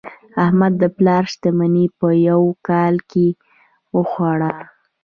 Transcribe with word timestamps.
احمد 0.43 0.73
د 0.81 0.83
پلار 0.97 1.23
شتمني 1.31 1.85
په 1.99 2.07
یوه 2.27 2.51
کال 2.67 2.95
کې 3.11 3.27
وخوړه. 3.95 4.53